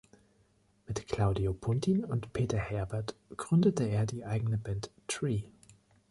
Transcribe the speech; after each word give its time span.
Mit 0.87 1.05
Claudio 1.05 1.53
Puntin 1.53 2.03
und 2.03 2.33
Peter 2.33 2.57
Herbert 2.57 3.15
gründete 3.37 3.83
er 3.83 4.07
die 4.07 4.25
eigene 4.25 4.57
Band 4.57 4.89
"Tree". 5.07 5.43